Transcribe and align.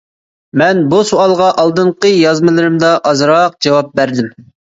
مەن 0.61 0.79
بۇ 0.93 1.01
سوئالغا 1.09 1.49
ئالدىنقى 1.63 2.11
يازمىلىرىمدا 2.15 2.91
ئازراق 3.11 3.61
جاۋاب 3.69 3.95
بەردىم. 4.01 4.35